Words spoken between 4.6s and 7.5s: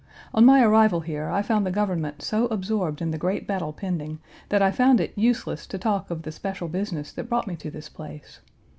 found it useless to talk of the special business that brought